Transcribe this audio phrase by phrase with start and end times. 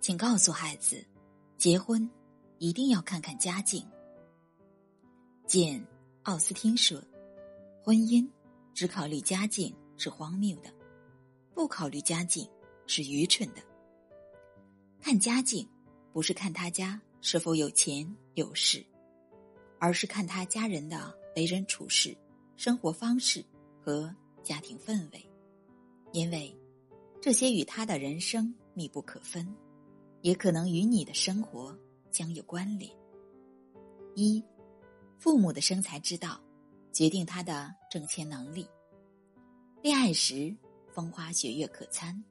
[0.00, 1.04] 请告诉孩子，
[1.58, 2.08] 结婚
[2.56, 3.86] 一定要看看家境。
[5.46, 5.78] 简·
[6.22, 6.98] 奥斯汀说
[7.84, 8.26] ：“婚姻
[8.72, 10.72] 只考虑家境是荒谬的，
[11.52, 12.48] 不考虑家境
[12.86, 13.60] 是愚蠢的。
[15.02, 15.68] 看家境
[16.14, 18.82] 不是看他家是否有钱有势，
[19.78, 22.16] 而是看他家人的为人处事、
[22.56, 23.44] 生活方式
[23.84, 25.30] 和家庭氛围，
[26.12, 26.56] 因为
[27.20, 29.46] 这些与他的人生密不可分。”
[30.22, 31.76] 也可能与你的生活
[32.10, 32.90] 将有关联。
[34.14, 34.42] 一，
[35.18, 36.40] 父母的生财之道，
[36.92, 38.66] 决定他的挣钱能力。
[39.82, 40.54] 恋爱时
[40.92, 42.22] 风花雪月可餐，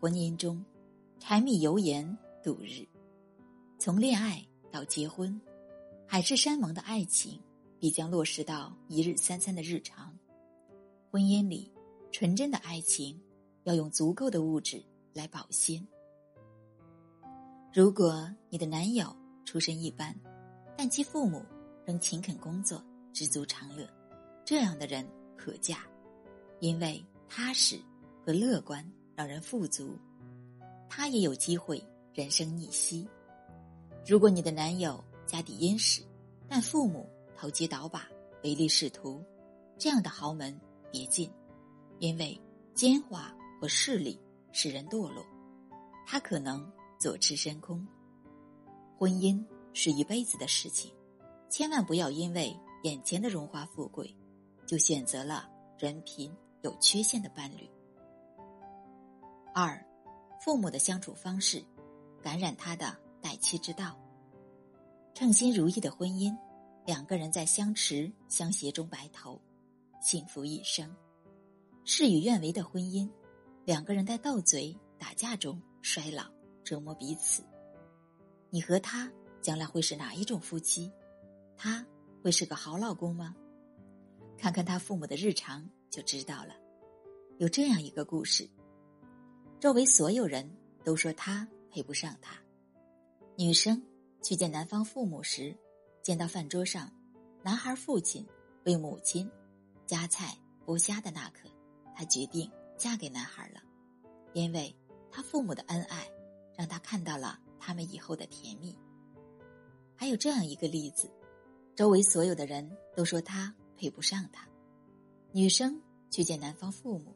[0.00, 0.62] 婚姻中
[1.18, 2.86] 柴米油盐度日。
[3.78, 5.40] 从恋爱到结婚，
[6.06, 7.40] 海誓山盟的爱情
[7.78, 10.14] 必将落实到一日三餐的日常。
[11.10, 11.72] 婚姻里，
[12.10, 13.18] 纯真的爱情
[13.64, 15.86] 要用足够的物质来保鲜。
[17.74, 20.14] 如果你的男友出身一般，
[20.76, 21.42] 但其父母
[21.86, 22.84] 仍勤恳工作、
[23.14, 23.88] 知足常乐，
[24.44, 25.78] 这样的人可嫁，
[26.60, 27.80] 因为踏实
[28.26, 29.98] 和乐观让人富足，
[30.86, 33.08] 他也有机会人生逆袭。
[34.06, 36.02] 如果你的男友家底殷实，
[36.46, 38.06] 但父母投机倒把、
[38.44, 39.24] 唯利是图，
[39.78, 40.54] 这样的豪门
[40.90, 41.32] 别进，
[42.00, 42.38] 因为
[42.74, 44.20] 奸猾和势力
[44.52, 45.24] 使人堕落，
[46.06, 46.70] 他可能。
[47.02, 47.84] 坐吃山空。
[48.96, 50.94] 婚姻是一辈子的事情，
[51.50, 54.14] 千万不要因为眼前的荣华富贵，
[54.68, 57.68] 就选择了人品有缺陷的伴侣。
[59.52, 59.84] 二，
[60.40, 61.60] 父母的相处方式，
[62.22, 63.98] 感染他的待妻之道。
[65.12, 66.32] 称心如意的婚姻，
[66.86, 69.42] 两个人在相持相携中白头，
[70.00, 70.88] 幸福一生；
[71.84, 73.10] 事与愿违的婚姻，
[73.64, 76.30] 两个人在斗嘴打架中衰老。
[76.64, 77.42] 折磨彼此，
[78.50, 79.10] 你和他
[79.40, 80.92] 将来会是哪一种夫妻？
[81.56, 81.86] 他
[82.22, 83.34] 会是个好老公吗？
[84.38, 86.54] 看看他父母的日常就知道了。
[87.38, 88.48] 有这样一个故事：
[89.60, 90.50] 周围所有人
[90.84, 92.36] 都说他配不上他。
[93.36, 93.82] 女生
[94.22, 95.56] 去见男方父母时，
[96.02, 96.90] 见到饭桌上
[97.42, 98.26] 男孩父亲
[98.64, 99.28] 为母亲
[99.86, 100.36] 夹菜
[100.66, 101.48] 剥虾的那刻，
[101.94, 103.60] 她决定嫁给男孩了，
[104.32, 104.74] 因为
[105.10, 106.08] 他父母的恩爱。
[106.56, 108.76] 让他看到了他们以后的甜蜜。
[109.94, 111.10] 还有这样一个例子，
[111.76, 114.48] 周围所有的人都说他配不上她。
[115.32, 115.80] 女生
[116.10, 117.14] 去见男方父母，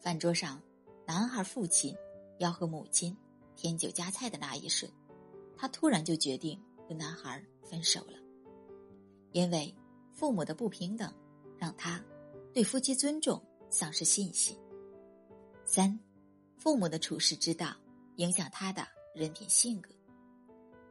[0.00, 0.62] 饭桌上，
[1.06, 1.94] 男孩父亲
[2.38, 3.16] 要和母亲
[3.56, 4.90] 添酒加菜的那一瞬，
[5.56, 6.58] 他突然就决定
[6.88, 8.18] 跟男孩分手了，
[9.32, 9.74] 因为
[10.12, 11.12] 父母的不平等，
[11.58, 12.02] 让他
[12.52, 14.56] 对夫妻尊重丧失信心。
[15.66, 15.98] 三，
[16.56, 17.74] 父母的处事之道。
[18.16, 19.90] 影响他的人品性格。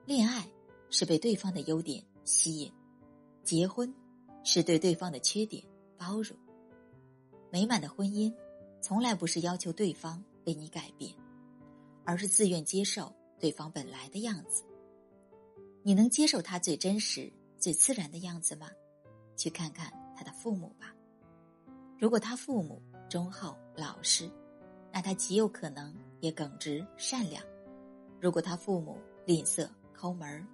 [0.05, 0.47] 恋爱
[0.89, 2.71] 是被对方的优点吸引，
[3.43, 3.93] 结婚
[4.43, 5.63] 是对对方的缺点
[5.97, 6.37] 包容。
[7.49, 8.33] 美满的婚姻
[8.81, 11.13] 从来不是要求对方为你改变，
[12.03, 14.63] 而是自愿接受对方本来的样子。
[15.83, 18.69] 你能接受他最真实、最自然的样子吗？
[19.37, 20.93] 去看看他的父母吧。
[21.97, 24.29] 如果他父母忠厚老实，
[24.91, 25.95] 那他极有可能。
[26.23, 27.43] 也耿直善良，
[28.21, 30.47] 如果他父母吝啬抠门儿，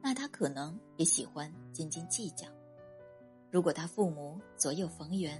[0.00, 2.46] 那他可能也喜欢斤斤计较；
[3.50, 5.38] 如果他父母左右逢源，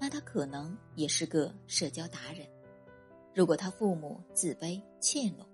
[0.00, 2.44] 那他可能也是个社交达人；
[3.32, 5.46] 如果他父母自卑怯懦，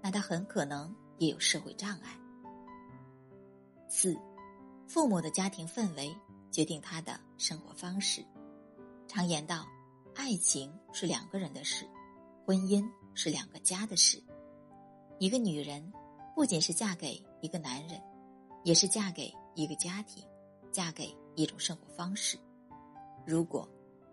[0.00, 2.18] 那他很可能也有社会障碍。
[3.88, 4.18] 四，
[4.88, 6.12] 父母的家庭氛围
[6.50, 8.24] 决定他的生活方式。
[9.06, 9.68] 常言道，
[10.16, 11.86] 爱情是两个人的事。
[12.44, 14.20] 婚姻是两个家的事，
[15.20, 15.92] 一个女人
[16.34, 18.02] 不仅是嫁给一个男人，
[18.64, 20.24] 也是嫁给一个家庭，
[20.72, 22.36] 嫁给一种生活方式。
[23.24, 23.68] 如果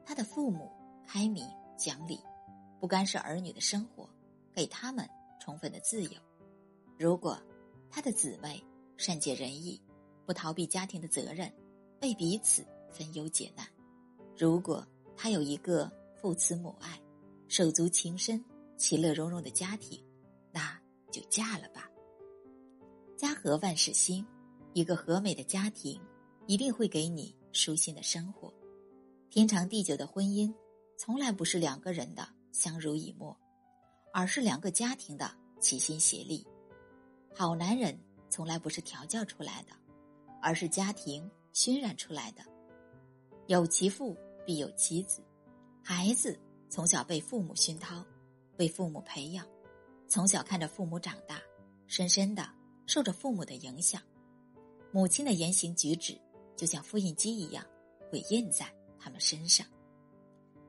[0.06, 0.72] 她的父母
[1.08, 1.44] 开明
[1.76, 2.20] 讲理，
[2.80, 4.08] 不干涉儿女的生活，
[4.54, 5.10] 给他们
[5.40, 6.12] 充分的自由；
[7.00, 7.36] 如果
[7.90, 8.64] 她的姊妹
[8.96, 9.82] 善解人意，
[10.28, 11.52] 不逃避家庭的责任，
[12.04, 13.66] 为彼此分忧解难；
[14.38, 14.86] 如果
[15.18, 17.02] 她有一个父慈母爱。
[17.50, 18.42] 手足情深、
[18.78, 20.00] 其乐融融的家庭，
[20.52, 20.80] 那
[21.12, 21.90] 就嫁了吧。
[23.18, 24.24] 家和万事兴，
[24.74, 26.00] 一个和美的家庭
[26.46, 28.54] 一定会给你舒心的生活。
[29.32, 30.54] 天长地久的婚姻，
[30.96, 33.36] 从来不是两个人的相濡以沫，
[34.14, 36.46] 而是两个家庭的齐心协力。
[37.34, 38.00] 好男人
[38.30, 39.72] 从来不是调教出来的，
[40.40, 42.44] 而是家庭熏染出来的。
[43.48, 44.16] 有其父
[44.46, 45.24] 必有其子，
[45.84, 46.40] 孩子。
[46.70, 48.06] 从小被父母熏陶，
[48.56, 49.46] 被父母培养，
[50.08, 51.42] 从小看着父母长大，
[51.88, 52.48] 深深的
[52.86, 54.02] 受着父母的影响，
[54.92, 56.16] 母亲的言行举止
[56.56, 57.66] 就像复印机一样，
[58.12, 59.66] 会印在他们身上。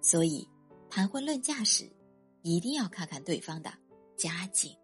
[0.00, 0.48] 所以，
[0.88, 1.90] 谈婚论嫁时，
[2.42, 3.70] 一定要看看对方的
[4.16, 4.74] 家境。